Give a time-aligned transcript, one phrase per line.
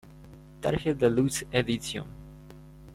[0.61, 2.07] Target Deluxe edition